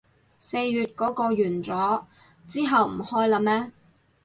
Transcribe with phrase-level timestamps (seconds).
[0.39, 2.05] 四月嗰個完咗，
[2.47, 3.71] 之後唔開喇咩